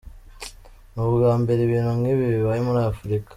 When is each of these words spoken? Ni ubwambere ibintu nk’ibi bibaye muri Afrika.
Ni 0.93 1.01
ubwambere 1.09 1.59
ibintu 1.63 1.91
nk’ibi 1.99 2.25
bibaye 2.33 2.59
muri 2.67 2.79
Afrika. 2.91 3.29